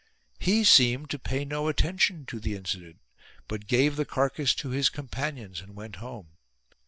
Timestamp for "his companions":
4.69-5.61